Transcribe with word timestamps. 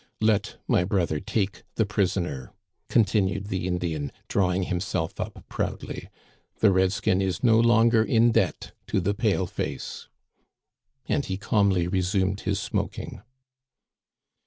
Let 0.19 0.57
my 0.67 0.83
brother 0.83 1.19
take 1.19 1.61
the 1.75 1.85
prisoner," 1.85 2.53
continued 2.89 3.49
the 3.49 3.67
Indian, 3.67 4.11
drawing 4.29 4.63
himself 4.63 5.19
up 5.19 5.45
proudly;" 5.47 6.09
the 6.59 6.71
red 6.71 6.91
skin 6.91 7.21
is 7.21 7.43
no 7.43 7.59
longer 7.59 8.03
in 8.03 8.31
debt 8.31 8.71
to 8.87 8.99
the 8.99 9.13
pale 9.13 9.45
face!" 9.45 10.07
And 11.07 11.23
he 11.25 11.37
calmly 11.37 11.87
resumed 11.87 12.39
his 12.41 12.59
smoking. 12.59 13.21